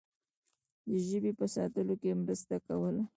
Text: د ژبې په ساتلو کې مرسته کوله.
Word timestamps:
د 0.89 0.91
ژبې 1.07 1.31
په 1.39 1.45
ساتلو 1.55 1.95
کې 2.01 2.11
مرسته 2.21 2.55
کوله. 2.67 3.03